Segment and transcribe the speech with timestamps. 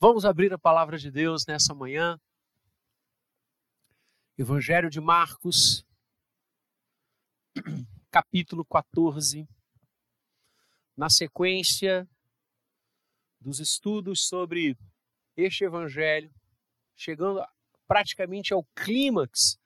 [0.00, 2.20] Vamos abrir a palavra de Deus nessa manhã.
[4.38, 5.84] Evangelho de Marcos,
[8.08, 9.48] capítulo 14.
[10.96, 12.08] Na sequência
[13.40, 14.78] dos estudos sobre
[15.36, 16.32] este evangelho,
[16.94, 17.44] chegando
[17.88, 19.58] praticamente ao clímax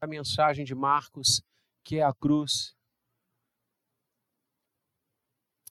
[0.00, 1.44] da mensagem de Marcos,
[1.84, 2.74] que é a cruz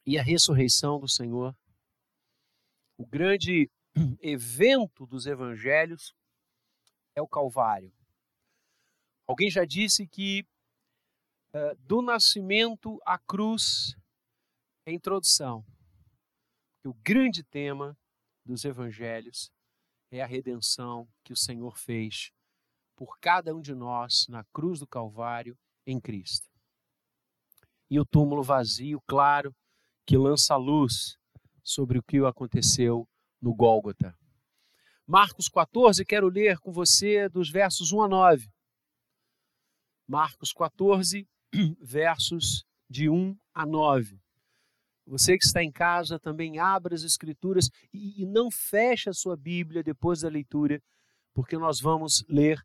[0.05, 1.53] e a ressurreição do Senhor.
[2.97, 3.69] O grande
[4.21, 6.13] evento dos evangelhos
[7.15, 7.93] é o Calvário.
[9.27, 10.45] Alguém já disse que
[11.53, 13.95] uh, do nascimento à cruz
[14.85, 15.65] é introdução.
[16.83, 17.97] O grande tema
[18.45, 19.51] dos evangelhos
[20.11, 22.31] é a redenção que o Senhor fez
[22.95, 26.49] por cada um de nós na cruz do Calvário em Cristo.
[27.89, 29.55] E o túmulo vazio, claro,
[30.05, 31.17] que lança luz
[31.63, 33.07] sobre o que aconteceu
[33.41, 34.15] no Gólgota.
[35.05, 38.47] Marcos 14, quero ler com você dos versos 1 a 9.
[40.07, 41.27] Marcos 14,
[41.81, 44.21] versos de 1 a 9.
[45.07, 49.35] Você que está em casa também abra as escrituras e, e não feche a sua
[49.35, 50.79] Bíblia depois da leitura,
[51.33, 52.61] porque nós vamos ler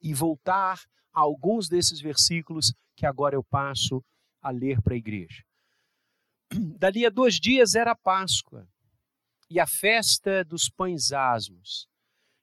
[0.00, 0.80] e voltar
[1.12, 4.04] a alguns desses versículos que agora eu passo
[4.40, 5.42] a ler para a igreja.
[6.78, 8.68] Dali a dois dias era Páscoa
[9.50, 11.88] e a festa dos pães asmos.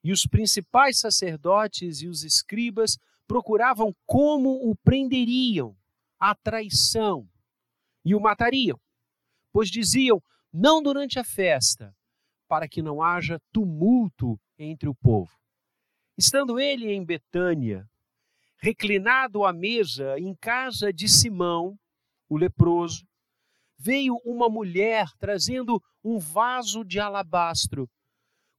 [0.03, 5.75] E os principais sacerdotes e os escribas procuravam como o prenderiam
[6.19, 7.29] à traição
[8.03, 8.79] e o matariam,
[9.51, 11.95] pois diziam: não durante a festa,
[12.47, 15.31] para que não haja tumulto entre o povo.
[16.17, 17.89] Estando ele em Betânia,
[18.57, 21.79] reclinado à mesa em casa de Simão,
[22.27, 23.07] o leproso,
[23.81, 27.89] veio uma mulher trazendo um vaso de alabastro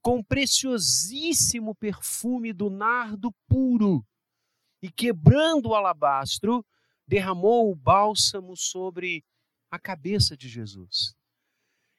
[0.01, 4.05] com preciosíssimo perfume do nardo puro
[4.81, 6.65] e quebrando o alabastro,
[7.07, 9.23] derramou o bálsamo sobre
[9.71, 11.15] a cabeça de Jesus.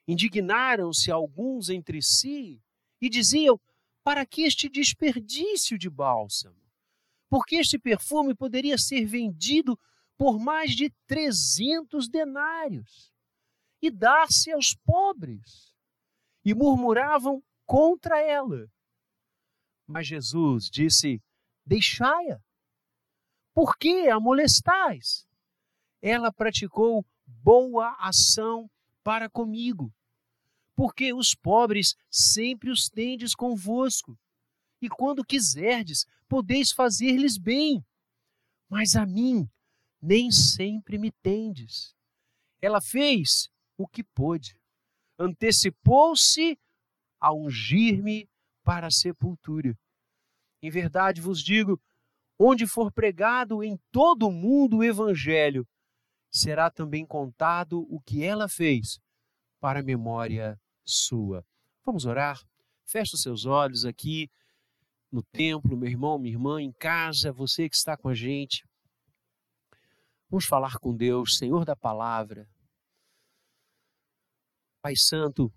[0.06, 2.62] Indignaram-se alguns entre si
[3.00, 3.58] e diziam:
[4.02, 6.62] Para que este desperdício de bálsamo?
[7.30, 9.78] Porque este perfume poderia ser vendido
[10.18, 13.13] por mais de 300 denários
[13.86, 15.74] e dar-se aos pobres.
[16.44, 18.66] E murmuravam contra ela.
[19.86, 21.22] Mas Jesus disse:
[21.64, 22.40] Deixai-a.
[23.54, 25.26] Por que a molestais?
[26.00, 28.70] Ela praticou boa ação
[29.02, 29.92] para comigo.
[30.74, 34.18] Porque os pobres sempre os tendes convosco,
[34.80, 37.84] e quando quiserdes, podeis fazer-lhes bem.
[38.68, 39.48] Mas a mim
[40.02, 41.94] nem sempre me tendes.
[42.60, 44.58] Ela fez o que pôde.
[45.18, 46.58] Antecipou-se
[47.20, 48.28] a ungir-me
[48.62, 49.76] para a sepultura.
[50.62, 51.80] Em verdade vos digo:
[52.38, 55.66] onde for pregado em todo o mundo o evangelho,
[56.30, 58.98] será também contado o que ela fez
[59.60, 61.46] para a memória sua.
[61.84, 62.40] Vamos orar?
[62.84, 64.30] Feche os seus olhos aqui
[65.10, 68.66] no templo, meu irmão, minha irmã, em casa, você que está com a gente.
[70.28, 72.48] Vamos falar com Deus, Senhor da palavra.
[74.84, 75.50] Pai Santo,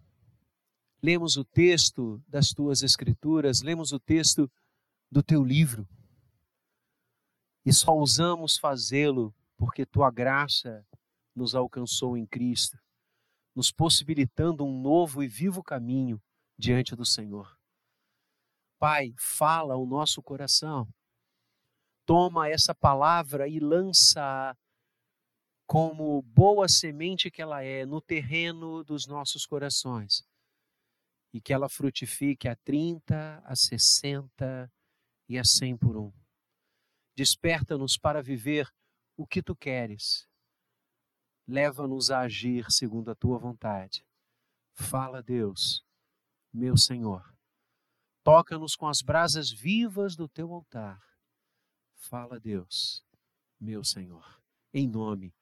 [1.04, 4.50] lemos o texto das tuas Escrituras, lemos o texto
[5.12, 5.86] do teu livro
[7.66, 10.88] e só ousamos fazê-lo porque tua graça
[11.36, 12.80] nos alcançou em Cristo,
[13.54, 16.24] nos possibilitando um novo e vivo caminho
[16.58, 17.59] diante do Senhor.
[18.80, 20.88] Pai, fala ao nosso coração.
[22.06, 24.56] Toma essa palavra e lança
[25.67, 30.25] como boa semente que ela é no terreno dos nossos corações
[31.33, 34.72] e que ela frutifique a 30, a 60
[35.28, 36.13] e a 100 por um.
[37.17, 38.73] Desperta-nos para viver
[39.17, 40.25] o que tu queres.
[41.45, 44.05] Leva-nos a agir segundo a tua vontade.
[44.73, 45.84] Fala, Deus,
[46.53, 47.35] meu Senhor.
[48.23, 51.02] Toca-nos com as brasas vivas do teu altar.
[51.96, 53.03] Fala, Deus,
[53.59, 54.41] meu Senhor.
[54.73, 55.34] Em nome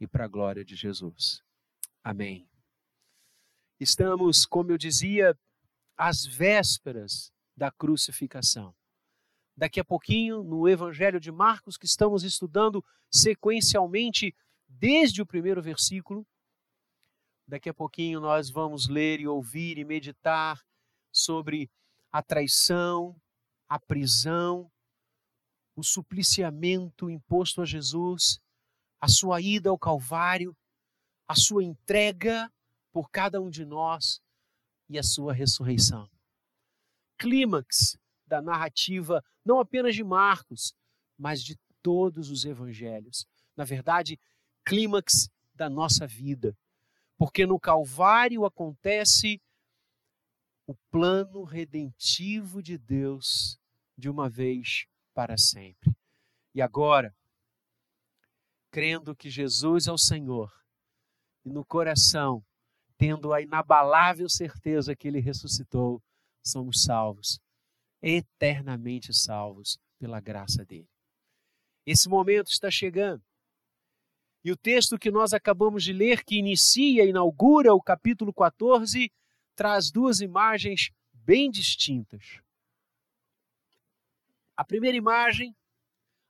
[0.00, 1.44] e para a glória de Jesus.
[2.02, 2.48] Amém.
[3.78, 5.38] Estamos, como eu dizia,
[5.96, 8.74] às vésperas da crucificação.
[9.54, 14.34] Daqui a pouquinho, no Evangelho de Marcos, que estamos estudando sequencialmente
[14.66, 16.26] desde o primeiro versículo,
[17.46, 20.64] daqui a pouquinho nós vamos ler e ouvir e meditar
[21.12, 21.70] sobre
[22.10, 23.20] a traição,
[23.68, 24.70] a prisão,
[25.76, 28.40] o supliciamento imposto a Jesus
[29.00, 30.56] a sua ida ao Calvário,
[31.26, 32.52] a sua entrega
[32.92, 34.20] por cada um de nós
[34.88, 36.08] e a sua ressurreição.
[37.16, 40.74] Clímax da narrativa, não apenas de Marcos,
[41.16, 43.26] mas de todos os evangelhos.
[43.56, 44.18] Na verdade,
[44.64, 46.56] clímax da nossa vida.
[47.16, 49.40] Porque no Calvário acontece
[50.66, 53.58] o plano redentivo de Deus
[53.96, 55.94] de uma vez para sempre.
[56.54, 57.14] E agora,
[58.70, 60.52] crendo que Jesus é o Senhor,
[61.44, 62.44] e no coração,
[62.96, 66.02] tendo a inabalável certeza que Ele ressuscitou,
[66.42, 67.40] somos salvos,
[68.02, 70.88] eternamente salvos pela graça dele.
[71.84, 73.22] Esse momento está chegando.
[74.42, 79.12] E o texto que nós acabamos de ler, que inicia, inaugura o capítulo 14,
[79.54, 82.40] traz duas imagens bem distintas.
[84.56, 85.54] A primeira imagem,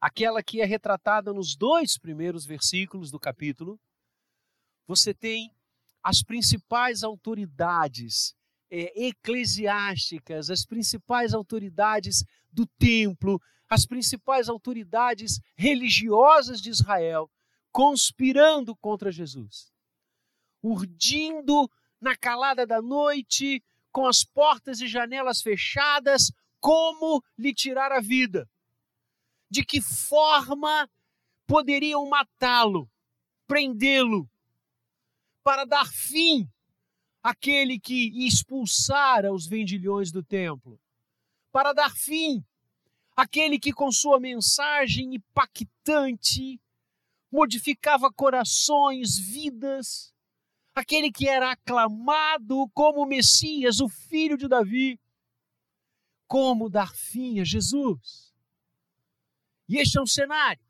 [0.00, 3.79] aquela que é retratada nos dois primeiros versículos do capítulo,
[4.87, 5.55] você tem
[6.02, 8.35] as principais autoridades
[8.70, 17.31] é, eclesiásticas, as principais autoridades do templo, as principais autoridades religiosas de Israel
[17.73, 19.73] conspirando contra Jesus,
[20.62, 21.70] urdindo
[22.00, 23.62] na calada da noite,
[23.93, 28.49] com as portas e janelas fechadas, como lhe tirar a vida.
[29.50, 30.88] De que forma
[31.47, 32.88] poderiam matá-lo,
[33.47, 34.31] prendê-lo,
[35.43, 36.49] para dar fim
[37.23, 40.81] àquele que expulsara os vendilhões do templo,
[41.50, 42.44] para dar fim
[43.17, 46.61] àquele que, com sua mensagem impactante,
[47.31, 50.14] modificava corações, vidas,
[50.75, 54.99] aquele que era aclamado como Messias, o filho de Davi.
[56.26, 58.30] Como dar fim a Jesus?
[59.70, 60.61] E este é um cenário.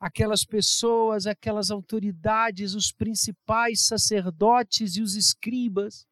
[0.00, 6.08] Aquelas pessoas, aquelas autoridades, os principais sacerdotes e os escribas,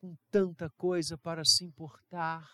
[0.00, 2.48] com tanta coisa para se importar,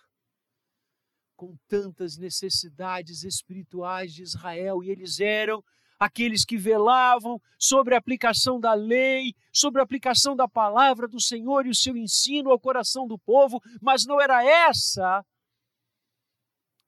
[1.37, 5.63] com tantas necessidades espirituais de Israel, e eles eram
[5.99, 11.67] aqueles que velavam sobre a aplicação da lei, sobre a aplicação da palavra do Senhor
[11.67, 15.23] e o seu ensino ao coração do povo, mas não era essa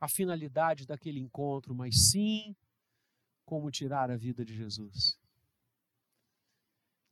[0.03, 2.57] a finalidade daquele encontro, mas sim
[3.45, 5.17] como tirar a vida de Jesus.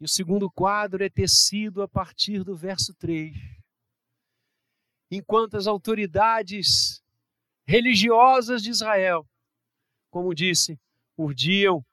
[0.01, 3.33] E o segundo quadro é tecido a partir do verso 3.
[5.09, 7.01] Enquanto as autoridades
[7.65, 9.25] religiosas de Israel,
[10.11, 10.77] como disse,
[11.17, 11.87] urdiam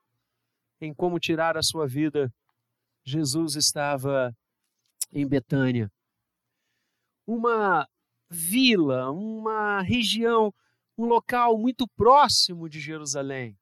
[0.82, 2.34] em como tirar a sua vida.
[3.06, 4.36] Jesus estava
[5.12, 5.92] em Betânia,
[7.28, 7.88] uma
[8.32, 10.52] vila, uma região,
[10.98, 13.58] um local muito próximo de Jerusalém.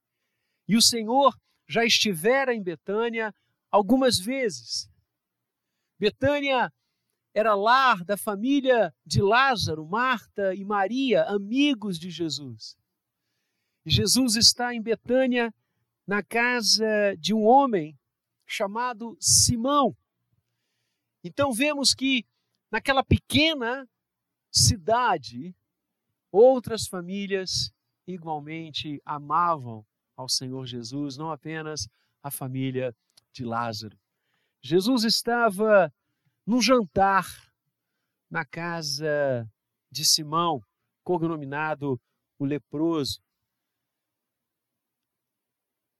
[0.67, 1.35] E o Senhor
[1.67, 3.33] já estivera em Betânia
[3.69, 4.89] algumas vezes.
[5.99, 6.71] Betânia
[7.33, 12.77] era lar da família de Lázaro, Marta e Maria, amigos de Jesus.
[13.85, 15.53] Jesus está em Betânia,
[16.07, 17.97] na casa de um homem
[18.45, 19.95] chamado Simão.
[21.23, 22.23] Então vemos que
[22.71, 23.87] naquela pequena
[24.51, 25.55] cidade,
[26.35, 27.73] outras famílias
[28.05, 29.85] igualmente amavam
[30.15, 31.87] ao Senhor Jesus, não apenas
[32.21, 32.95] a família
[33.31, 33.97] de Lázaro.
[34.61, 35.93] Jesus estava
[36.45, 37.25] num jantar
[38.29, 39.49] na casa
[39.91, 40.61] de Simão,
[41.03, 41.99] cognominado
[42.37, 43.21] o leproso.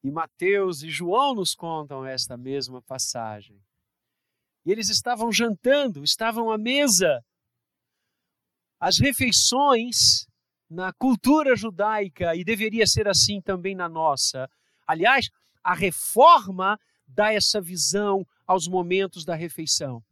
[0.04, 3.60] E Mateus e João nos contam esta mesma passagem.
[4.66, 7.24] E eles estavam jantando, estavam à mesa.
[8.86, 10.28] As refeições
[10.70, 14.48] na cultura judaica, e deveria ser assim também na nossa.
[14.86, 15.28] Aliás,
[15.64, 20.04] a reforma dá essa visão aos momentos da refeição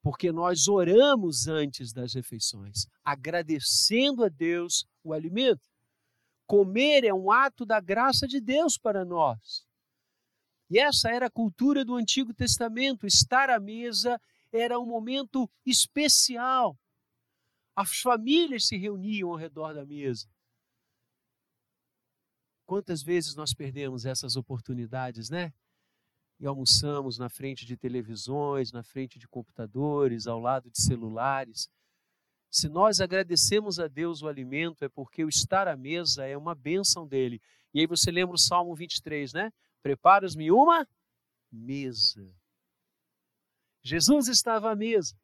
[0.00, 5.68] porque nós oramos antes das refeições, agradecendo a Deus o alimento.
[6.46, 9.66] Comer é um ato da graça de Deus para nós.
[10.70, 13.04] E essa era a cultura do Antigo Testamento.
[13.04, 14.16] Estar à mesa
[14.52, 16.78] era um momento especial.
[17.76, 20.26] As famílias se reuniam ao redor da mesa.
[22.64, 25.52] Quantas vezes nós perdemos essas oportunidades, né?
[26.38, 31.68] e almoçamos na frente de televisões, na frente de computadores, ao lado de celulares.
[32.50, 36.54] Se nós agradecemos a Deus o alimento, é porque o estar à mesa é uma
[36.54, 37.40] bênção dele.
[37.72, 39.52] E aí você lembra o Salmo 23, né?
[39.82, 40.86] Preparas-me uma
[41.50, 42.28] mesa.
[43.82, 45.16] Jesus estava à mesa,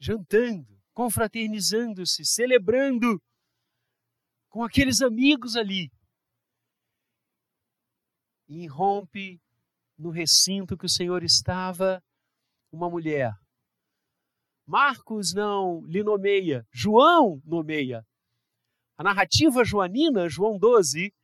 [0.00, 3.22] jantando, confraternizando-se, celebrando
[4.48, 5.90] com aqueles amigos ali
[8.48, 9.40] e irrompe
[9.96, 12.02] no recinto que o Senhor estava
[12.72, 13.32] uma mulher.
[14.66, 18.04] Marcos não lhe nomeia, João nomeia.
[18.96, 21.14] A narrativa joanina, João 12,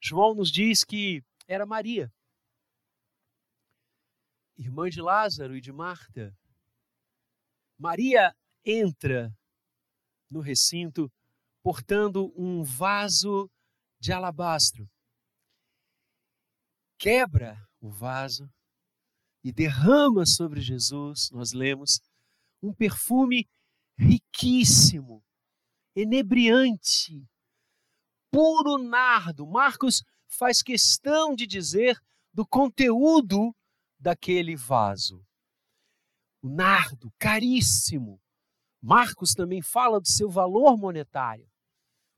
[0.00, 2.10] João nos diz que era Maria,
[4.56, 6.34] irmã de Lázaro e de Marta.
[7.78, 9.36] Maria entra
[10.30, 11.12] no recinto
[11.62, 13.50] portando um vaso
[13.98, 14.88] de alabastro.
[16.98, 18.50] Quebra o vaso
[19.42, 22.00] e derrama sobre Jesus, nós lemos,
[22.62, 23.48] um perfume
[23.96, 25.22] riquíssimo,
[25.94, 27.26] enebriante,
[28.30, 29.46] puro nardo.
[29.46, 32.00] Marcos faz questão de dizer
[32.32, 33.54] do conteúdo
[33.98, 35.24] daquele vaso.
[36.44, 38.20] O nardo, caríssimo.
[38.78, 41.50] Marcos também fala do seu valor monetário,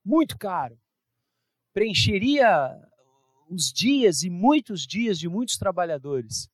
[0.04, 0.76] muito caro.
[1.72, 2.48] Preencheria
[3.48, 6.48] os dias e muitos dias de muitos trabalhadores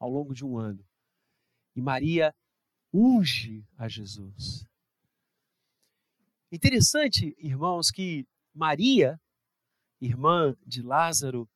[0.00, 0.84] ao longo de um ano.
[1.76, 2.34] E Maria
[2.92, 4.66] unge a Jesus.
[6.50, 9.20] Interessante, irmãos, que Maria,
[10.00, 11.48] irmã de Lázaro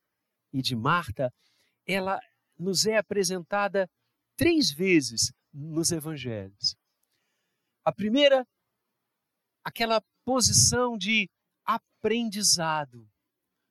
[0.53, 1.35] e de Marta,
[1.85, 2.21] ela
[2.57, 3.91] nos é apresentada
[4.37, 6.77] três vezes nos evangelhos.
[7.85, 8.47] A primeira,
[9.65, 11.31] aquela posição de
[11.65, 13.09] aprendizado.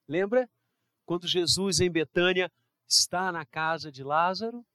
[0.08, 0.50] Lembra?
[1.06, 2.52] Quando Jesus em Betânia
[2.88, 4.66] está na casa de Lázaro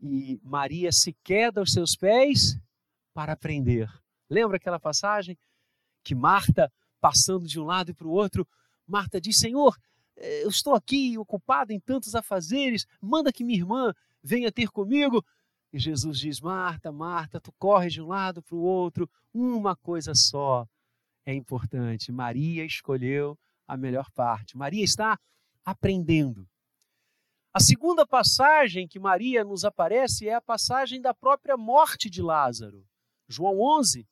[0.00, 2.58] e Maria se queda aos seus pés
[3.12, 3.88] para aprender.
[4.28, 5.38] Lembra aquela passagem
[6.02, 8.46] que Marta, passando de um lado e para o outro,
[8.86, 9.78] Marta diz: Senhor,
[10.16, 15.24] eu estou aqui ocupada em tantos afazeres, manda que minha irmã venha ter comigo.
[15.74, 20.14] E Jesus diz: Marta, Marta, tu corres de um lado para o outro, uma coisa
[20.14, 20.68] só
[21.26, 22.12] é importante.
[22.12, 24.56] Maria escolheu a melhor parte.
[24.56, 25.18] Maria está
[25.64, 26.48] aprendendo.
[27.52, 32.86] A segunda passagem que Maria nos aparece é a passagem da própria morte de Lázaro.
[33.26, 34.06] João 11,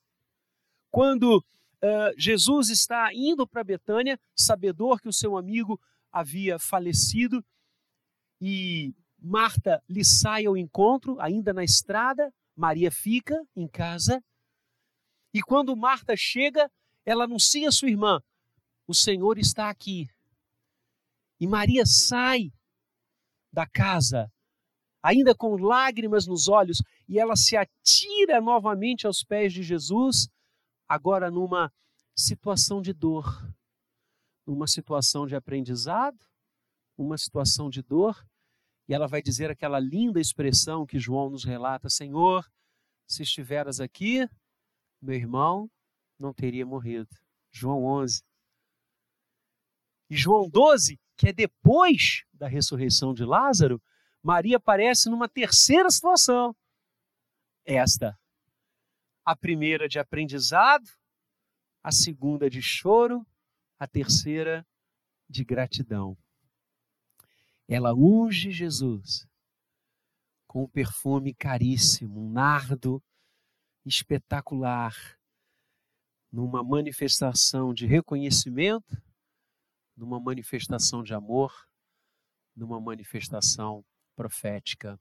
[0.90, 7.44] quando uh, Jesus está indo para Betânia, sabedor que o seu amigo havia falecido,
[8.40, 8.92] e
[9.22, 14.22] Marta lhe sai ao encontro, ainda na estrada, Maria fica em casa,
[15.32, 16.70] e quando Marta chega,
[17.06, 18.20] ela anuncia a sua irmã:
[18.86, 20.08] O Senhor está aqui.
[21.40, 22.52] E Maria sai
[23.52, 24.30] da casa,
[25.02, 30.28] ainda com lágrimas nos olhos, e ela se atira novamente aos pés de Jesus,
[30.88, 31.72] agora numa
[32.14, 33.26] situação de dor,
[34.46, 36.18] numa situação de aprendizado,
[36.96, 38.24] uma situação de dor,
[38.88, 42.50] e ela vai dizer aquela linda expressão que João nos relata: Senhor,
[43.06, 44.28] se estiveras aqui,
[45.00, 45.70] meu irmão
[46.18, 47.08] não teria morrido.
[47.50, 48.22] João 11.
[50.10, 53.80] E João 12 que é depois da ressurreição de Lázaro,
[54.20, 56.52] Maria aparece numa terceira situação.
[57.64, 58.18] Esta.
[59.24, 60.88] A primeira de aprendizado,
[61.80, 63.24] a segunda de choro,
[63.78, 64.66] a terceira
[65.28, 66.18] de gratidão.
[67.68, 69.26] Ela unge Jesus
[70.46, 73.02] com um perfume caríssimo, um nardo
[73.84, 74.94] espetacular,
[76.30, 79.02] numa manifestação de reconhecimento
[79.96, 81.52] numa manifestação de amor,
[82.56, 83.84] numa manifestação
[84.16, 85.00] profética.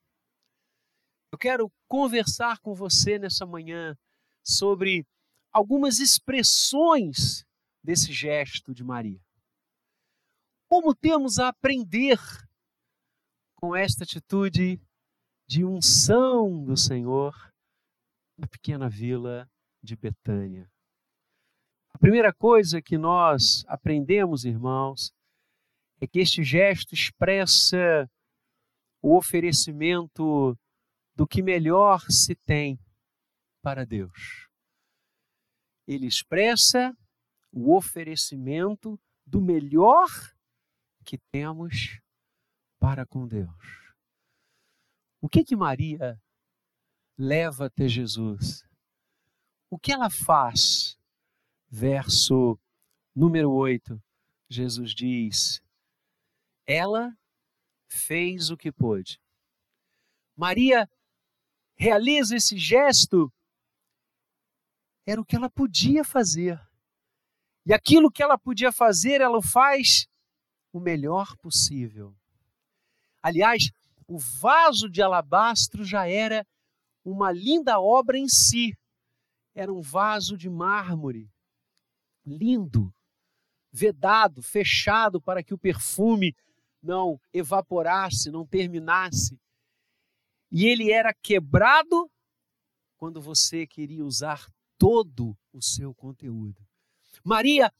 [1.32, 3.98] Eu quero conversar com você nessa manhã
[4.44, 5.06] sobre
[5.51, 7.46] algumas expressões
[7.84, 9.22] desse gesto de Maria.
[10.68, 12.20] Como temos a aprender
[13.62, 14.82] com esta atitude
[15.48, 17.34] de unção do Senhor
[18.38, 19.50] na pequena vila
[19.84, 20.70] de Betânia?
[22.01, 25.13] primeira coisa que nós aprendemos, irmãos,
[26.01, 28.10] é que este gesto expressa
[29.03, 30.58] o oferecimento
[31.15, 32.80] do que melhor se tem
[33.62, 34.50] para Deus.
[35.88, 36.98] Ele expressa
[37.51, 40.08] o oferecimento do melhor
[41.06, 42.01] que temos
[42.81, 43.93] para com Deus.
[45.21, 46.19] O que que Maria
[47.15, 48.67] leva até Jesus?
[49.69, 50.97] O que ela faz
[51.69, 52.59] verso
[53.15, 54.01] número 8,
[54.50, 55.61] Jesus diz:
[56.65, 57.15] Ela
[57.88, 59.21] fez o que pôde.
[60.35, 60.89] Maria
[61.75, 63.31] realiza esse gesto,
[65.05, 66.59] era o que ela podia fazer.
[67.63, 70.07] E aquilo que ela podia fazer, ela faz
[70.73, 72.19] o melhor possível.
[73.22, 73.72] Aliás,
[74.08, 76.46] o vaso de alabastro já era
[77.04, 78.78] uma linda obra em si.
[79.54, 81.30] Era um vaso de mármore
[82.25, 82.94] lindo,
[83.72, 86.36] vedado, fechado para que o perfume
[86.82, 89.40] não evaporasse, não terminasse.
[90.51, 92.10] E ele era quebrado
[92.98, 96.62] quando você queria usar todo o seu conteúdo.
[97.24, 97.74] Maria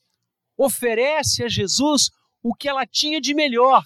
[0.56, 2.10] oferece a Jesus
[2.42, 3.84] o que ela tinha de melhor,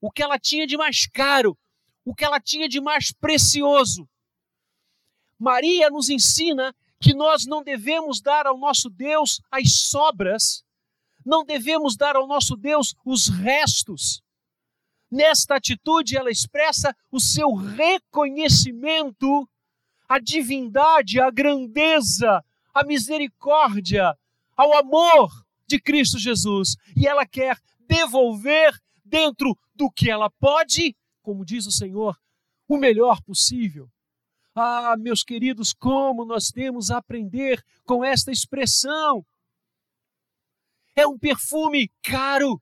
[0.00, 1.58] o que ela tinha de mais caro,
[2.04, 4.08] o que ela tinha de mais precioso.
[5.38, 10.64] Maria nos ensina que nós não devemos dar ao nosso Deus as sobras,
[11.24, 14.22] não devemos dar ao nosso Deus os restos.
[15.10, 19.48] Nesta atitude, ela expressa o seu reconhecimento
[20.08, 24.16] à divindade, à grandeza, à misericórdia,
[24.56, 25.30] ao amor
[25.66, 26.76] de Cristo Jesus.
[26.96, 28.78] E ela quer devolver
[29.08, 32.18] dentro do que ela pode, como diz o Senhor,
[32.68, 33.90] o melhor possível.
[34.54, 39.24] Ah, meus queridos, como nós temos a aprender com esta expressão.
[40.94, 42.60] É um perfume caro,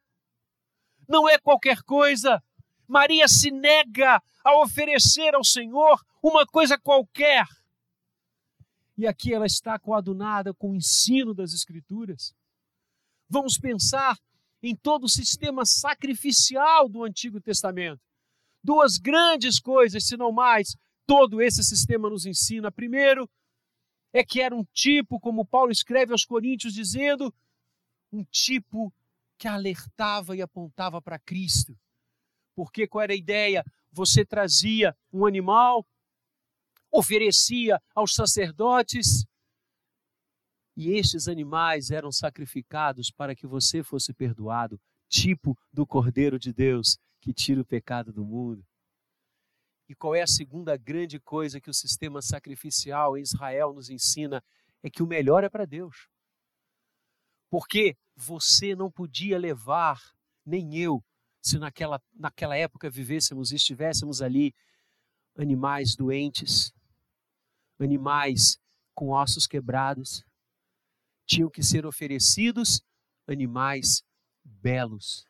[1.09, 2.43] não é qualquer coisa.
[2.87, 7.47] Maria se nega a oferecer ao Senhor uma coisa qualquer.
[8.97, 12.35] E aqui ela está coadunada com o ensino das Escrituras.
[13.29, 14.17] Vamos pensar
[14.69, 18.01] em todo o sistema sacrificial do Antigo Testamento.
[18.63, 22.73] Duas grandes coisas, se não mais, todo esse sistema nos ensina.
[22.73, 23.31] Primeiro,
[24.13, 27.33] é que era um tipo, como Paulo escreve aos Coríntios, dizendo,
[28.13, 28.93] um tipo
[29.39, 31.79] que alertava e apontava para Cristo.
[32.55, 33.65] Porque qual era a ideia?
[33.93, 35.87] Você trazia um animal,
[36.91, 39.27] oferecia aos sacerdotes,
[40.77, 44.79] e estes animais eram sacrificados para que você fosse perdoado,
[45.09, 48.65] tipo do Cordeiro de Deus que tira o pecado do mundo.
[49.89, 54.45] E qual é a segunda grande coisa que o sistema sacrificial em Israel nos ensina?
[54.83, 56.09] É que o melhor é para Deus.
[57.49, 60.01] Porque você não podia levar,
[60.45, 61.03] nem eu,
[61.41, 64.53] se naquela, naquela época vivêssemos e estivéssemos ali,
[65.37, 66.73] animais doentes,
[67.79, 68.59] animais
[68.95, 70.25] com ossos quebrados,
[71.27, 72.81] tinham que ser oferecidos
[73.27, 74.03] animais
[74.45, 75.27] belos.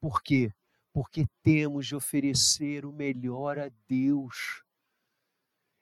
[0.00, 0.52] Por quê?
[0.92, 4.62] Porque temos de oferecer o melhor a Deus.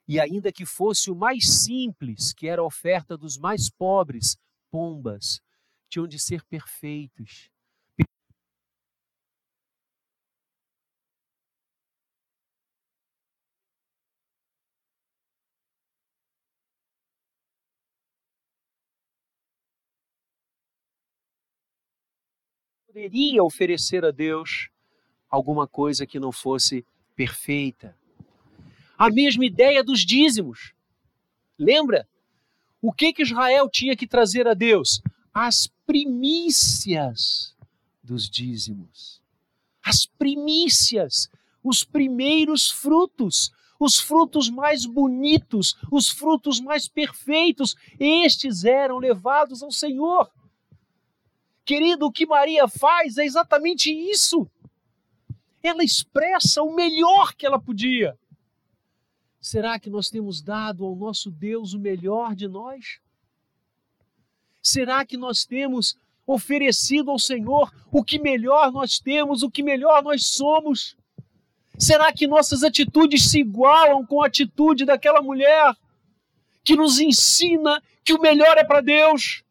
[0.07, 4.37] E ainda que fosse o mais simples, que era a oferta dos mais pobres,
[4.69, 5.41] pombas,
[5.89, 7.49] tinham de ser perfeitos.
[22.95, 24.69] Poderia oferecer a Deus
[25.29, 27.93] alguma coisa que não fosse perfeita.
[28.97, 30.73] A mesma ideia dos dízimos.
[31.59, 32.07] Lembra?
[32.81, 35.01] O que que Israel tinha que trazer a Deus?
[35.33, 37.53] As primícias
[38.01, 39.21] dos dízimos.
[39.83, 41.29] As primícias,
[41.61, 49.69] os primeiros frutos, os frutos mais bonitos, os frutos mais perfeitos, estes eram levados ao
[49.69, 50.31] Senhor.
[51.65, 54.47] Querido, o que Maria faz é exatamente isso.
[55.63, 58.17] Ela expressa o melhor que ela podia.
[59.41, 62.99] Será que nós temos dado ao nosso Deus o melhor de nós?
[64.61, 70.03] Será que nós temos oferecido ao Senhor o que melhor nós temos, o que melhor
[70.03, 70.95] nós somos?
[71.77, 75.75] Será que nossas atitudes se igualam com a atitude daquela mulher
[76.63, 79.44] que nos ensina que o melhor é para Deus?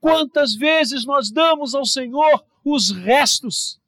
[0.00, 3.80] Quantas vezes nós damos ao Senhor os restos?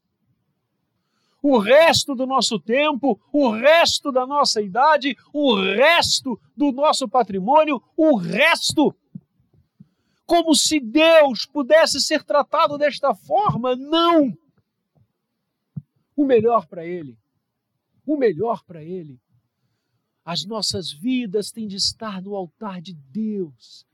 [1.42, 7.82] O resto do nosso tempo, o resto da nossa idade, o resto do nosso patrimônio,
[7.96, 8.94] o resto
[10.26, 13.74] como se Deus pudesse ser tratado desta forma.
[13.74, 14.32] Não!
[16.14, 17.18] O melhor para Ele.
[18.06, 19.18] O melhor para Ele.
[20.24, 23.84] As nossas vidas têm de estar no altar de Deus.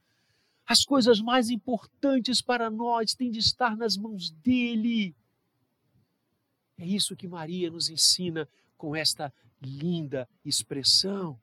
[0.67, 5.15] As coisas mais importantes para nós têm de estar nas mãos dEle.
[6.77, 11.41] É isso que Maria nos ensina com esta linda expressão.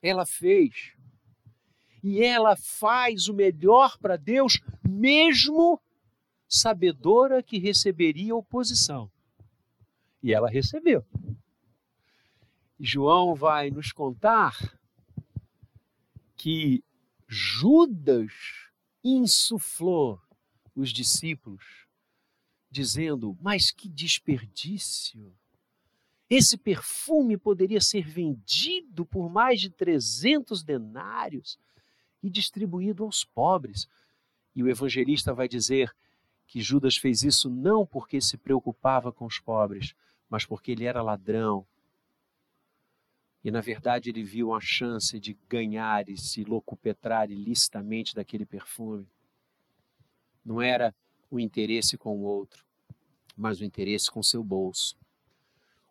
[0.00, 0.94] Ela fez
[2.02, 5.80] e ela faz o melhor para Deus, mesmo
[6.46, 9.10] sabedora que receberia oposição.
[10.22, 11.04] E ela recebeu.
[12.78, 14.54] João vai nos contar
[16.36, 16.84] que
[17.26, 18.32] Judas
[19.02, 20.20] insuflou
[20.74, 21.86] os discípulos,
[22.70, 25.34] dizendo: Mas que desperdício!
[26.28, 31.58] Esse perfume poderia ser vendido por mais de 300 denários
[32.22, 33.86] e distribuído aos pobres.
[34.56, 35.94] E o evangelista vai dizer
[36.46, 39.94] que Judas fez isso não porque se preocupava com os pobres,
[40.28, 41.66] mas porque ele era ladrão
[43.44, 49.06] E na verdade ele viu a chance de ganhar e se locupetrar ilicitamente daquele perfume.
[50.42, 50.94] Não era
[51.30, 52.64] o interesse com o outro,
[53.36, 54.96] mas o interesse com seu bolso.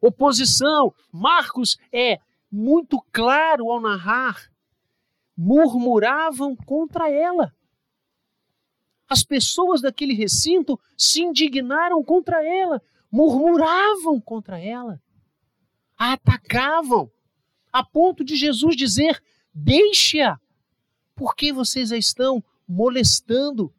[0.01, 0.93] Oposição.
[1.11, 2.19] Marcos é
[2.51, 4.51] muito claro ao narrar.
[5.37, 7.55] Murmuravam contra ela.
[9.07, 14.99] As pessoas daquele recinto se indignaram contra ela, murmuravam contra ela,
[15.95, 17.11] a atacavam,
[17.73, 20.39] a ponto de Jesus dizer: Deixe-a,
[21.15, 23.73] porque vocês a estão molestando.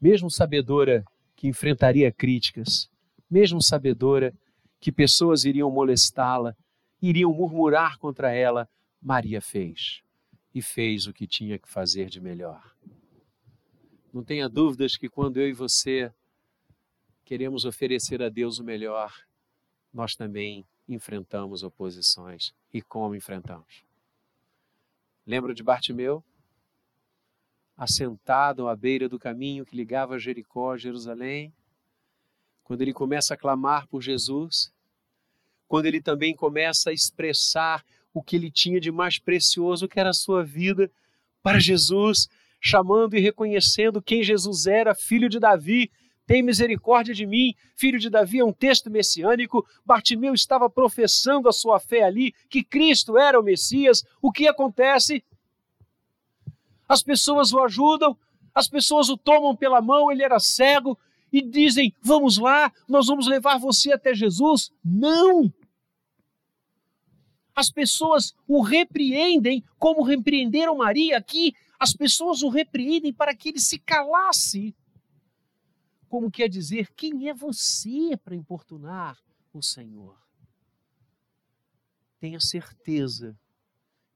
[0.00, 1.04] Mesmo sabedora
[1.36, 2.90] que enfrentaria críticas,
[3.30, 4.34] mesmo sabedora
[4.80, 6.56] que pessoas iriam molestá-la,
[7.00, 8.68] iriam murmurar contra ela,
[9.00, 10.02] Maria fez
[10.54, 12.74] e fez o que tinha que fazer de melhor.
[14.12, 16.12] Não tenha dúvidas que quando eu e você
[17.24, 19.14] queremos oferecer a Deus o melhor,
[19.92, 22.52] nós também enfrentamos oposições.
[22.72, 23.84] E como enfrentamos?
[25.26, 26.24] Lembra de Bartimeu?
[27.76, 31.52] Assentado à beira do caminho que ligava Jericó a Jerusalém,
[32.62, 34.72] quando ele começa a clamar por Jesus,
[35.66, 40.10] quando ele também começa a expressar o que ele tinha de mais precioso, que era
[40.10, 40.90] a sua vida,
[41.42, 42.28] para Jesus,
[42.60, 45.90] chamando e reconhecendo quem Jesus era, filho de Davi,
[46.30, 49.66] tem misericórdia de mim, filho de Davi, é um texto messiânico.
[49.84, 54.04] Bartimeu estava professando a sua fé ali, que Cristo era o Messias.
[54.22, 55.24] O que acontece?
[56.88, 58.16] As pessoas o ajudam,
[58.54, 60.96] as pessoas o tomam pela mão, ele era cego,
[61.32, 64.70] e dizem: Vamos lá, nós vamos levar você até Jesus.
[64.84, 65.52] Não!
[67.56, 73.58] As pessoas o repreendem, como repreenderam Maria aqui, as pessoas o repreendem para que ele
[73.58, 74.76] se calasse
[76.10, 79.16] como quer dizer, quem é você para importunar
[79.52, 80.18] o Senhor?
[82.18, 83.38] Tenha certeza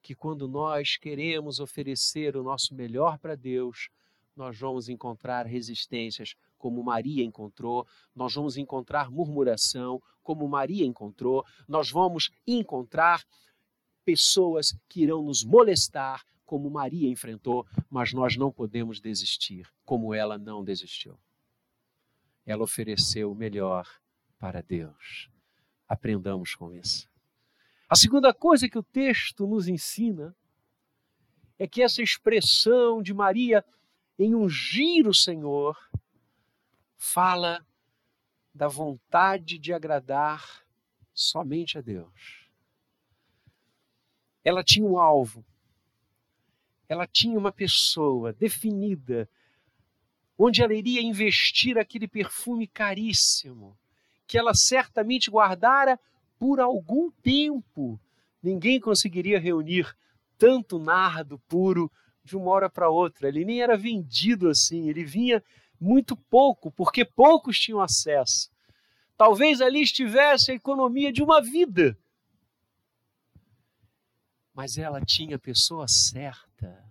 [0.02, 3.90] que quando nós queremos oferecer o nosso melhor para Deus,
[4.34, 11.92] nós vamos encontrar resistências, como Maria encontrou, nós vamos encontrar murmuração, como Maria encontrou, nós
[11.92, 13.24] vamos encontrar
[14.04, 20.36] pessoas que irão nos molestar, como Maria enfrentou, mas nós não podemos desistir, como ela
[20.36, 21.16] não desistiu
[22.46, 23.88] ela ofereceu o melhor
[24.38, 25.30] para Deus.
[25.88, 27.08] Aprendamos com isso.
[27.88, 30.34] A segunda coisa que o texto nos ensina
[31.58, 33.64] é que essa expressão de Maria
[34.18, 35.76] em ungir o Senhor
[36.96, 37.64] fala
[38.54, 40.64] da vontade de agradar
[41.12, 42.48] somente a Deus.
[44.44, 45.44] Ela tinha um alvo,
[46.88, 49.28] ela tinha uma pessoa definida
[50.38, 53.76] onde ela iria investir aquele perfume caríssimo,
[54.26, 55.98] que ela certamente guardara
[56.38, 58.00] por algum tempo.
[58.42, 59.96] Ninguém conseguiria reunir
[60.36, 61.90] tanto nardo puro
[62.24, 63.28] de uma hora para outra.
[63.28, 65.42] Ele nem era vendido assim, ele vinha
[65.80, 68.50] muito pouco, porque poucos tinham acesso.
[69.16, 71.96] Talvez ali estivesse a economia de uma vida.
[74.52, 76.83] Mas ela tinha a pessoa certa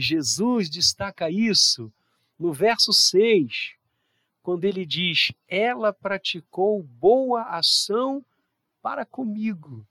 [0.00, 1.92] Jesus destaca isso
[2.38, 3.74] no verso 6,
[4.42, 8.24] quando ele diz: Ela praticou boa ação
[8.80, 9.86] para comigo.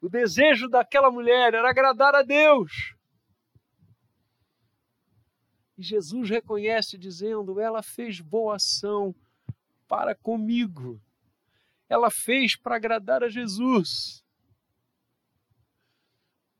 [0.00, 2.94] O desejo daquela mulher era agradar a Deus.
[5.78, 9.14] E Jesus reconhece, dizendo: Ela fez boa ação
[9.88, 11.00] para comigo.
[11.88, 14.23] Ela fez para agradar a Jesus.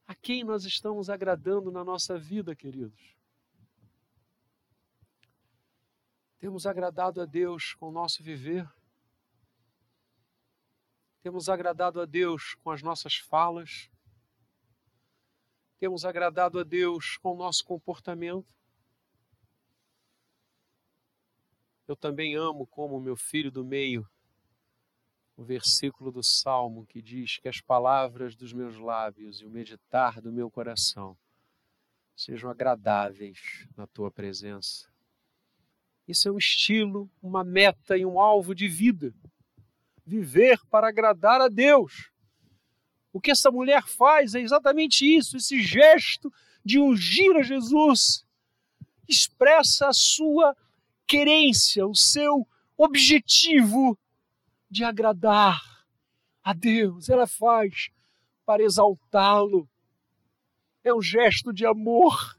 [0.07, 3.17] A quem nós estamos agradando na nossa vida, queridos?
[6.39, 8.71] Temos agradado a Deus com o nosso viver?
[11.23, 13.91] Temos agradado a Deus com as nossas falas?
[15.79, 18.55] Temos agradado a Deus com o nosso comportamento?
[21.89, 24.07] Eu também amo como meu filho do meio
[25.37, 30.21] o versículo do Salmo que diz que as palavras dos meus lábios e o meditar
[30.21, 31.17] do meu coração
[32.17, 34.89] sejam agradáveis na tua presença.
[36.07, 39.13] Isso é um estilo, uma meta e um alvo de vida.
[40.07, 42.11] Viver para agradar a Deus.
[43.13, 46.33] O que essa mulher faz é exatamente isso, esse gesto
[46.65, 48.25] de ungir a Jesus
[49.09, 50.57] expressa a sua
[51.07, 53.99] querência, o seu objetivo
[54.75, 55.63] de agradar
[56.43, 57.91] a Deus, ela faz
[58.45, 59.69] para exaltá-lo.
[60.83, 62.37] É um gesto de amor.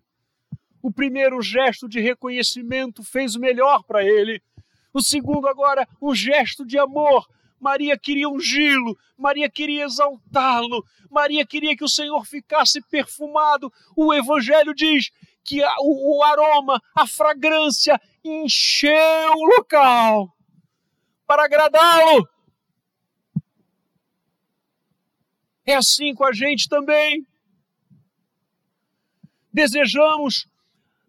[0.82, 4.44] O primeiro gesto de reconhecimento fez o melhor para ele.
[4.94, 7.26] O segundo, agora, um gesto de amor,
[7.58, 13.72] Maria queria ungí-lo, Maria queria exaltá-lo, Maria queria que o Senhor ficasse perfumado.
[13.96, 15.10] O Evangelho diz
[15.42, 20.35] que o, o aroma, a fragrância encheu o local
[21.26, 22.28] para agradá-lo.
[25.66, 27.26] É assim com a gente também.
[29.52, 30.48] Desejamos,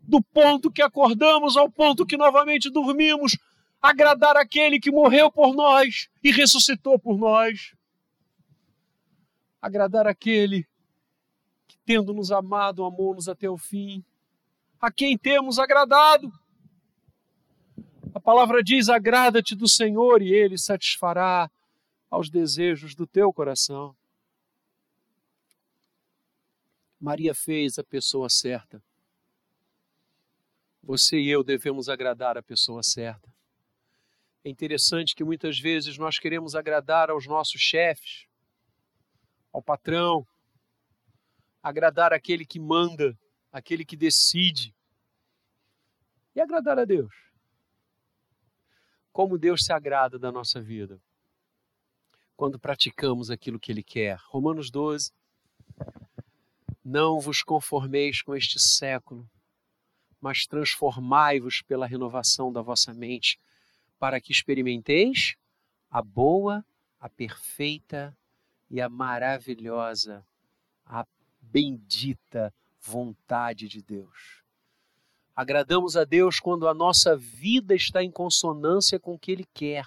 [0.01, 3.37] do ponto que acordamos ao ponto que novamente dormimos,
[3.83, 7.75] agradar aquele que morreu por nós e ressuscitou por nós.
[9.61, 10.67] Agradar aquele
[11.67, 14.03] que, tendo nos amado, amou-nos até o fim.
[14.81, 16.33] A quem temos agradado.
[18.27, 21.49] Palavra diz: agrada-te do Senhor e ele satisfará
[22.11, 23.97] aos desejos do teu coração.
[27.01, 28.83] Maria fez a pessoa certa.
[30.83, 33.33] Você e eu devemos agradar a pessoa certa.
[34.43, 38.27] É interessante que muitas vezes nós queremos agradar aos nossos chefes,
[39.53, 40.27] ao patrão,
[41.63, 43.17] agradar aquele que manda,
[43.53, 44.75] aquele que decide,
[46.35, 47.26] e agradar a Deus.
[49.17, 51.01] Como Deus se agrada da nossa vida
[52.37, 54.19] quando praticamos aquilo que Ele quer.
[54.27, 55.11] Romanos 12,
[56.85, 59.27] não vos conformeis com este século,
[60.21, 63.41] mas transformai-vos pela renovação da vossa mente,
[63.99, 65.37] para que experimenteis
[65.91, 66.63] a boa,
[67.01, 68.15] a perfeita
[68.69, 70.27] e a maravilhosa,
[70.85, 71.07] a
[71.41, 72.53] bendita
[72.83, 74.46] vontade de Deus.
[75.37, 79.87] Agradamos a Deus quando a nossa vida está em consonância com o que Ele quer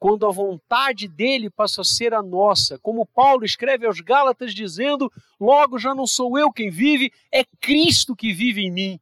[0.00, 2.78] quando a vontade dele passa a ser a nossa.
[2.78, 8.16] Como Paulo escreve aos Gálatas, dizendo: Logo já não sou eu quem vive, é Cristo
[8.16, 9.00] que vive em mim.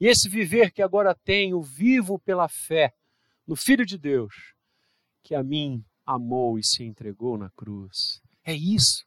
[0.00, 2.94] E esse viver que agora tenho, vivo pela fé
[3.46, 4.54] no Filho de Deus,
[5.24, 8.22] que a mim amou e se entregou na cruz.
[8.44, 9.04] É isso.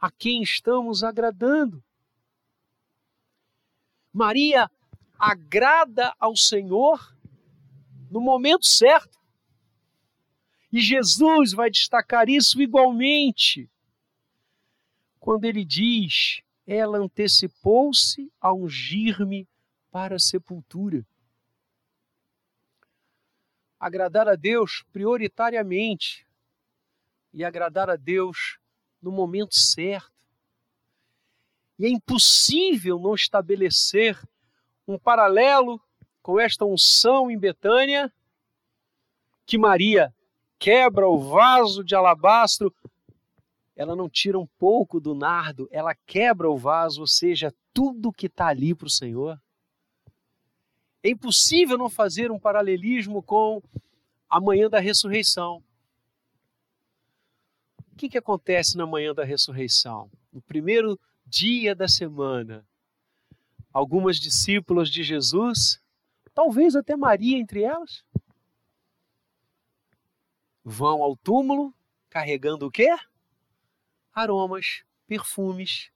[0.00, 1.84] A quem estamos agradando.
[4.16, 4.70] Maria
[5.18, 7.14] agrada ao Senhor
[8.10, 9.18] no momento certo.
[10.72, 13.70] E Jesus vai destacar isso igualmente.
[15.20, 19.46] Quando ele diz: Ela antecipou-se a ungir-me
[19.90, 21.06] para a sepultura.
[23.78, 26.26] Agradar a Deus prioritariamente
[27.34, 28.58] e agradar a Deus
[29.02, 30.15] no momento certo.
[31.78, 34.18] E é impossível não estabelecer
[34.86, 35.80] um paralelo
[36.22, 38.12] com esta unção em Betânia
[39.44, 40.12] que Maria
[40.58, 42.74] quebra o vaso de alabastro,
[43.76, 48.26] ela não tira um pouco do nardo, ela quebra o vaso, ou seja, tudo que
[48.26, 49.40] está ali para o Senhor.
[51.02, 53.62] É impossível não fazer um paralelismo com
[54.28, 55.62] a manhã da ressurreição.
[57.92, 60.10] O que, que acontece na manhã da ressurreição?
[60.32, 62.64] No primeiro dia da semana,
[63.72, 65.82] algumas discípulas de Jesus,
[66.32, 68.04] talvez até Maria entre elas,
[70.64, 71.74] vão ao túmulo
[72.08, 72.96] carregando o quê?
[74.14, 75.90] Aromas, perfumes.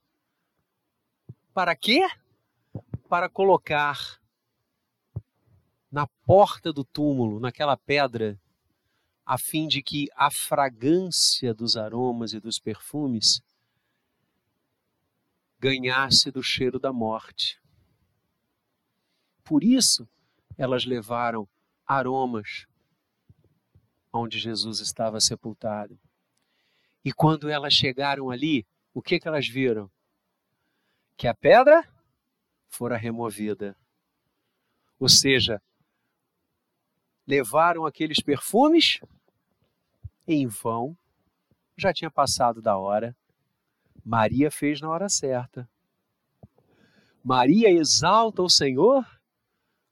[1.54, 2.06] Para quê?
[3.08, 4.20] Para colocar
[5.90, 8.38] na porta do túmulo, naquela pedra,
[9.24, 13.42] a fim de que a fragrância dos aromas e dos perfumes
[15.60, 17.60] ganhasse do cheiro da morte.
[19.44, 20.08] Por isso,
[20.56, 21.48] elas levaram
[21.86, 22.66] aromas
[24.12, 26.00] onde Jesus estava sepultado.
[27.04, 29.90] E quando elas chegaram ali, o que, que elas viram?
[31.16, 31.86] Que a pedra
[32.68, 33.76] fora removida.
[34.98, 35.62] Ou seja,
[37.26, 39.00] levaram aqueles perfumes
[40.26, 40.96] em vão,
[41.76, 43.16] já tinha passado da hora.
[44.04, 45.68] Maria fez na hora certa.
[47.22, 49.04] Maria exalta o Senhor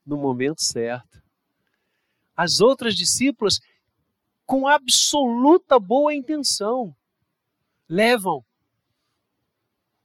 [0.05, 1.23] no momento certo.
[2.35, 3.61] As outras discípulas
[4.49, 6.97] com absoluta boa intenção,
[7.87, 8.43] levam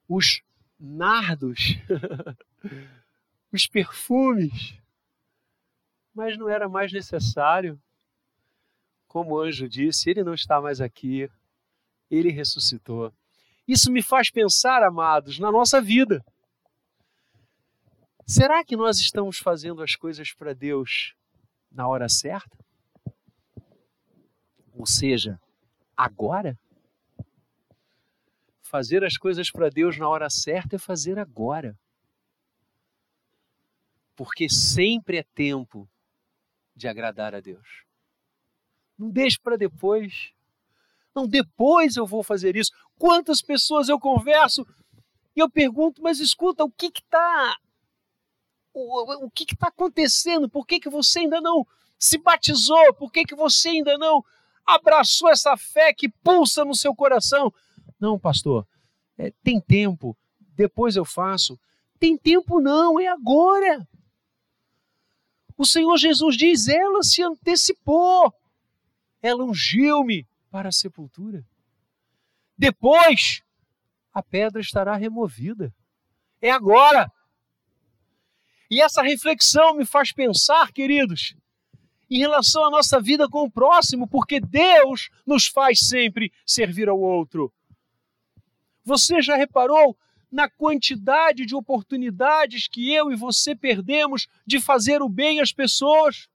[0.05, 0.41] os
[0.77, 1.77] nardos,
[3.53, 4.77] os perfumes,
[6.13, 7.81] mas não era mais necessário.
[9.07, 11.29] Como o anjo disse, ele não está mais aqui,
[12.11, 13.13] ele ressuscitou.
[13.67, 16.23] Isso me faz pensar, amados, na nossa vida.
[18.25, 21.15] Será que nós estamos fazendo as coisas para Deus
[21.71, 22.57] na hora certa?
[24.73, 25.39] Ou seja,
[25.95, 26.57] agora?
[28.61, 31.77] Fazer as coisas para Deus na hora certa é fazer agora.
[34.15, 35.87] Porque sempre é tempo
[36.75, 37.83] de agradar a Deus.
[38.97, 40.33] Não deixe para depois.
[41.13, 42.71] Não, depois eu vou fazer isso.
[42.97, 44.65] Quantas pessoas eu converso
[45.35, 47.57] e eu pergunto, mas escuta, o que está
[48.73, 50.49] o, o que está acontecendo?
[50.49, 51.65] Por que, que você ainda não
[51.97, 52.93] se batizou?
[52.95, 54.23] Por que, que você ainda não
[54.65, 57.53] abraçou essa fé que pulsa no seu coração?
[57.99, 58.67] Não, pastor,
[59.17, 60.17] é, tem tempo,
[60.55, 61.59] depois eu faço.
[61.99, 63.87] Tem tempo não, é agora.
[65.57, 68.33] O Senhor Jesus diz: ela se antecipou,
[69.21, 71.45] ela ungiu-me para a sepultura.
[72.57, 73.41] Depois,
[74.13, 75.73] a pedra estará removida.
[76.41, 77.11] É agora.
[78.69, 81.35] E essa reflexão me faz pensar, queridos,
[82.09, 86.99] em relação à nossa vida com o próximo, porque Deus nos faz sempre servir ao
[86.99, 87.51] outro.
[88.83, 89.97] Você já reparou
[90.31, 96.27] na quantidade de oportunidades que eu e você perdemos de fazer o bem às pessoas?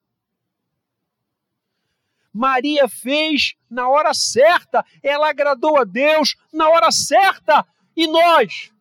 [2.39, 7.67] Maria fez na hora certa, ela agradou a Deus na hora certa.
[7.97, 8.73] E nós?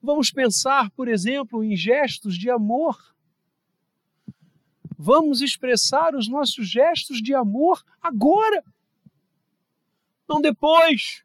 [0.00, 3.14] Vamos pensar, por exemplo, em gestos de amor.
[4.98, 8.64] Vamos expressar os nossos gestos de amor agora,
[10.26, 11.22] não depois.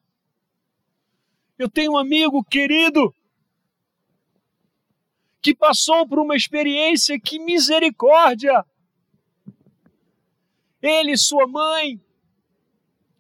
[1.57, 3.15] Eu tenho um amigo querido
[5.41, 8.65] que passou por uma experiência que misericórdia.
[10.83, 11.97] Ele e sua mãe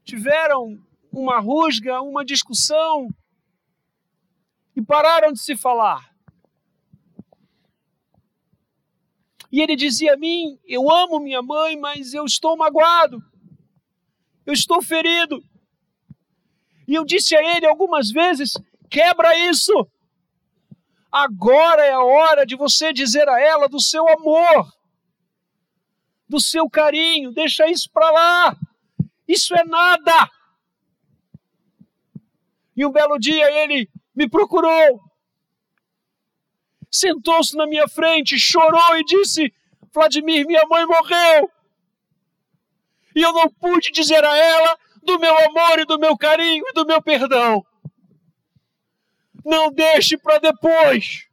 [0.03, 0.77] tiveram
[1.09, 3.07] uma rusga, uma discussão
[4.75, 6.13] e pararam de se falar.
[9.49, 13.23] E ele dizia a mim: Eu amo minha mãe, mas eu estou magoado,
[14.45, 15.41] eu estou ferido.
[16.85, 19.87] E eu disse a ele algumas vezes: Quebra isso.
[21.09, 24.82] Agora é a hora de você dizer a ela do seu amor
[26.33, 28.57] do seu carinho, deixa isso para lá.
[29.27, 30.27] Isso é nada.
[32.75, 34.99] E um belo dia ele me procurou,
[36.89, 39.53] sentou-se na minha frente, chorou e disse:
[39.93, 41.51] Vladimir, minha mãe morreu.
[43.15, 46.73] E eu não pude dizer a ela do meu amor e do meu carinho e
[46.73, 47.63] do meu perdão.
[49.45, 51.27] Não deixe para depois.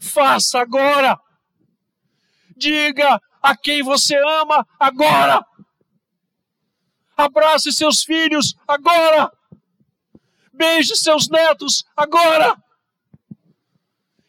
[0.00, 1.20] Faça agora.
[2.56, 5.44] Diga a quem você ama agora.
[7.16, 9.32] Abrace seus filhos agora.
[10.52, 12.56] Beije seus netos agora.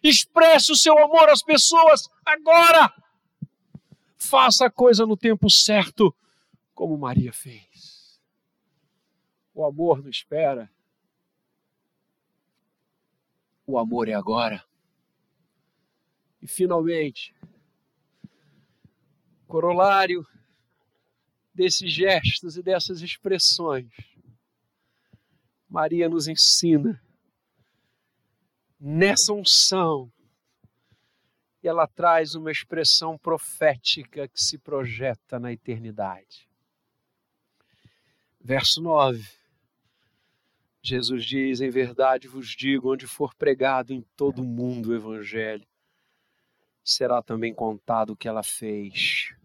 [0.03, 2.93] Expresse o seu amor às pessoas agora.
[4.17, 6.15] Faça a coisa no tempo certo,
[6.73, 8.19] como Maria fez.
[9.53, 10.71] O amor não espera.
[13.65, 14.63] O amor é agora.
[16.41, 17.35] E finalmente,
[19.51, 20.25] corolário
[21.53, 23.91] desses gestos e dessas expressões,
[25.67, 27.03] Maria nos ensina
[28.79, 30.09] nessa unção.
[31.61, 36.49] E ela traz uma expressão profética que se projeta na eternidade.
[38.39, 39.21] Verso 9.
[40.81, 45.67] Jesus diz: Em verdade vos digo, onde for pregado em todo o mundo o Evangelho,
[46.83, 49.35] será também contado o que ela fez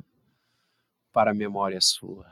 [1.16, 2.30] para a memória sua.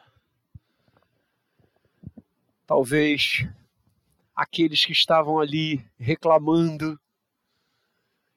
[2.66, 3.48] Talvez
[4.36, 7.00] aqueles que estavam ali reclamando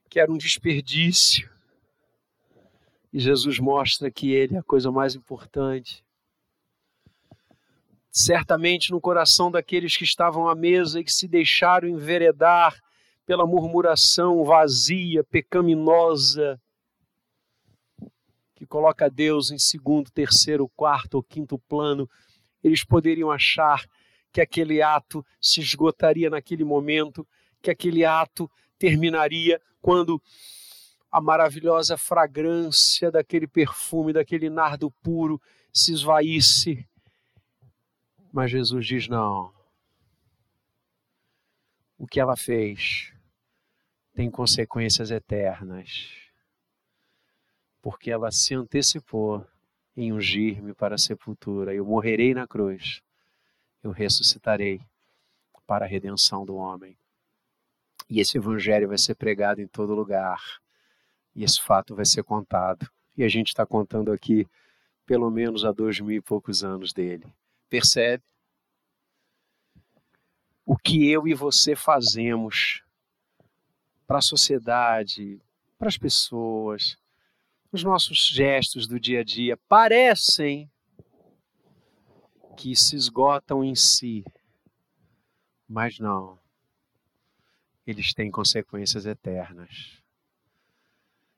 [0.10, 1.51] que era um desperdício,
[3.12, 6.01] e Jesus mostra que ele é a coisa mais importante.
[8.10, 12.81] Certamente no coração daqueles que estavam à mesa e que se deixaram enveredar
[13.25, 16.57] pela murmuração vazia, pecaminosa,
[18.67, 22.10] coloca Deus em segundo, terceiro, quarto ou quinto plano,
[22.63, 23.86] eles poderiam achar
[24.32, 27.27] que aquele ato se esgotaria naquele momento,
[27.62, 30.22] que aquele ato terminaria quando
[31.11, 35.41] a maravilhosa fragrância daquele perfume, daquele nardo puro
[35.74, 36.88] se esvaísse.
[38.32, 39.51] Mas Jesus diz: não.
[41.97, 43.11] O que ela fez
[44.13, 46.26] tem consequências eternas
[47.82, 49.45] porque ela se antecipou
[49.95, 51.73] em ungir-me para a sepultura.
[51.73, 53.01] Eu morrerei na cruz,
[53.84, 54.82] eu ressuscitarei
[55.65, 56.97] para a redenção do homem.
[58.09, 60.41] E esse evangelho vai ser pregado em todo lugar.
[61.36, 62.89] E esse fato vai ser contado.
[63.17, 64.47] E a gente está contando aqui
[65.05, 67.25] pelo menos há dois mil e poucos anos dele.
[67.69, 68.23] Percebe?
[70.65, 72.84] O que eu e você fazemos
[74.05, 75.41] para a sociedade,
[75.78, 76.97] para as pessoas,
[77.72, 80.72] Os nossos gestos do dia a dia parecem
[82.57, 84.24] que se esgotam em si,
[85.68, 86.39] mas não.
[87.86, 90.01] Eles têm consequências eternas.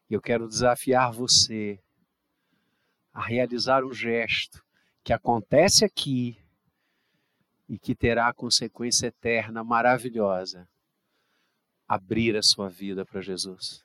[0.09, 1.79] E eu quero desafiar você
[3.11, 4.63] a realizar um gesto
[5.03, 6.37] que acontece aqui
[7.67, 10.67] e que terá consequência eterna maravilhosa.
[11.87, 13.83] Abrir a sua vida para Jesus.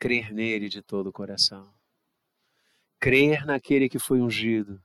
[0.00, 1.70] Crer nele de todo o coração.
[2.98, 4.82] Crer naquele que foi ungido.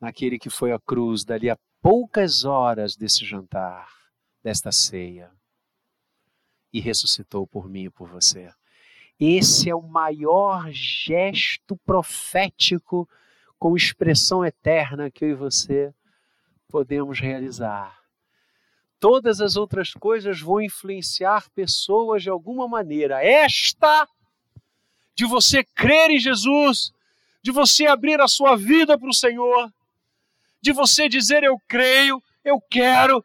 [0.00, 3.92] Naquele que foi à cruz dali a poucas horas desse jantar,
[4.42, 5.30] desta ceia.
[6.72, 8.50] E ressuscitou por mim e por você.
[9.20, 13.06] Esse é o maior gesto profético
[13.58, 15.92] com expressão eterna que eu e você
[16.68, 17.97] podemos realizar.
[19.00, 23.24] Todas as outras coisas vão influenciar pessoas de alguma maneira.
[23.24, 24.08] Esta,
[25.14, 26.92] de você crer em Jesus,
[27.42, 29.72] de você abrir a sua vida para o Senhor,
[30.60, 33.24] de você dizer: Eu creio, eu quero,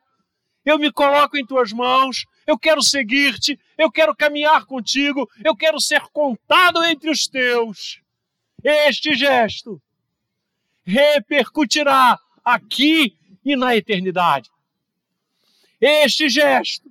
[0.63, 5.79] eu me coloco em tuas mãos, eu quero seguir-te, eu quero caminhar contigo, eu quero
[5.79, 8.01] ser contado entre os teus.
[8.63, 9.81] Este gesto
[10.83, 14.51] repercutirá aqui e na eternidade.
[15.85, 16.89] Este gesto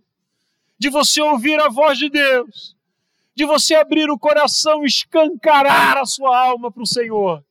[0.78, 2.76] de você ouvir a voz de Deus,
[3.34, 7.42] de você abrir o coração, escancarar a sua alma para o Senhor,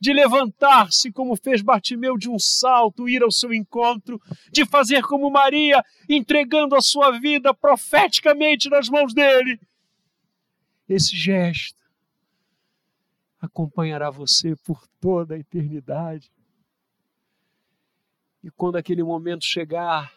[0.00, 4.18] de levantar-se como fez Bartimeu de um salto, ir ao seu encontro,
[4.50, 9.60] de fazer como Maria, entregando a sua vida profeticamente nas mãos dele.
[10.88, 11.84] Esse gesto
[13.42, 16.32] acompanhará você por toda a eternidade.
[18.44, 20.12] E quando aquele momento chegar,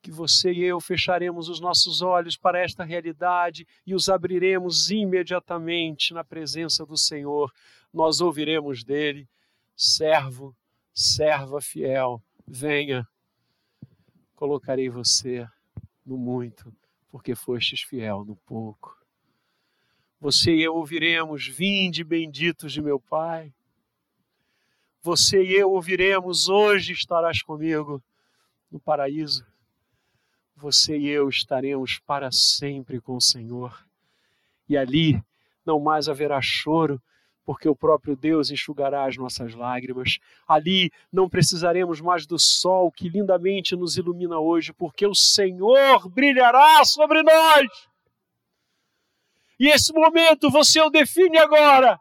[0.00, 6.14] que você e eu fecharemos os nossos olhos para esta realidade e os abriremos imediatamente
[6.14, 7.52] na presença do Senhor,
[7.92, 9.28] nós ouviremos dele:
[9.76, 10.54] servo,
[10.94, 13.04] serva fiel, venha,
[14.36, 15.44] colocarei você
[16.06, 16.72] no muito,
[17.10, 18.96] porque fostes fiel no pouco.
[20.20, 23.52] Você e eu ouviremos: Vinde, benditos de meu Pai.
[25.04, 28.00] Você e eu ouviremos: Hoje estarás comigo
[28.70, 29.44] no paraíso.
[30.54, 33.84] Você e eu estaremos para sempre com o Senhor.
[34.68, 35.20] E ali
[35.66, 37.02] não mais haverá choro,
[37.44, 40.20] porque o próprio Deus enxugará as nossas lágrimas.
[40.46, 46.84] Ali não precisaremos mais do sol que lindamente nos ilumina hoje, porque o Senhor brilhará
[46.84, 47.66] sobre nós.
[49.58, 51.98] E esse momento você o define agora,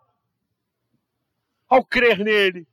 [1.67, 2.67] ao crer nele,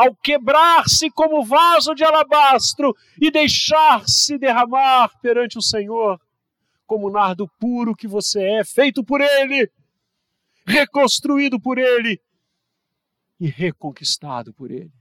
[0.00, 6.20] ao quebrar-se como vaso de alabastro e deixar-se derramar perante o Senhor,
[6.86, 9.70] como nardo puro que você é, feito por ele
[10.70, 12.20] reconstruído por Ele
[13.38, 14.92] e reconquistado por Ele.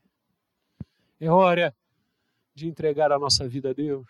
[1.20, 1.76] É hora
[2.54, 4.08] de entregar a nossa vida a Deus.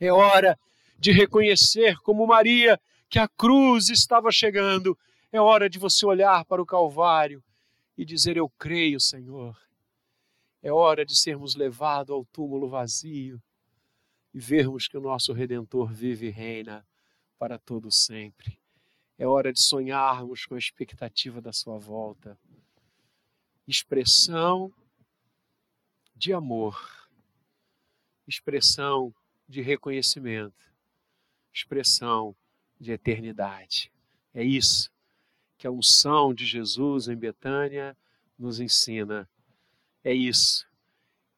[0.00, 0.58] É hora
[0.98, 4.98] de reconhecer, como Maria, que a cruz estava chegando.
[5.32, 7.42] É hora de você olhar para o Calvário
[7.96, 9.58] e dizer: Eu creio, Senhor.
[10.62, 13.42] É hora de sermos levados ao túmulo vazio
[14.32, 16.86] e vermos que o nosso Redentor vive e reina
[17.36, 18.58] para todo sempre.
[19.18, 22.38] É hora de sonharmos com a expectativa da sua volta.
[23.66, 24.72] Expressão
[26.14, 27.08] de amor,
[28.26, 29.12] expressão
[29.48, 30.72] de reconhecimento,
[31.52, 32.36] expressão
[32.78, 33.92] de eternidade.
[34.32, 34.91] É isso
[35.62, 37.96] que a unção de Jesus em Betânia
[38.36, 39.30] nos ensina.
[40.02, 40.66] É isso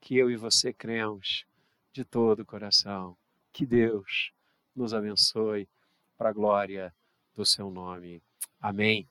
[0.01, 1.45] que eu e você cremos
[1.93, 3.19] de todo o coração.
[3.53, 4.33] Que Deus
[4.75, 5.69] nos abençoe
[6.17, 6.91] para a glória
[7.35, 8.23] do seu nome.
[8.59, 9.07] Amém.